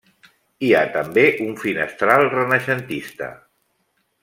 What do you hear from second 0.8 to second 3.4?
també un finestral renaixentista.